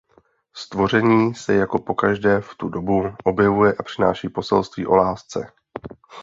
[0.55, 5.51] Stvoření se jako pokaždé v tu dobu objevuje a přináší poselství o lásce.